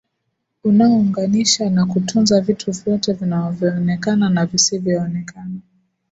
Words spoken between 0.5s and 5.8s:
unaounganisha na kutunza vitu vyote vinavyoonekana na visivyoonekana